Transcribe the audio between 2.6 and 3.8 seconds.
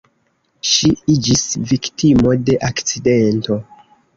akcidento.